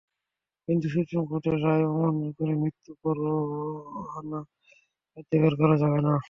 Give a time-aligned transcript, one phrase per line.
[0.67, 4.39] কিন্তু সুপ্রিম কোর্টের রায় অমান্য করে মৃত্যু পরোয়ানা
[5.13, 6.13] কার্যকর করা যাবে না।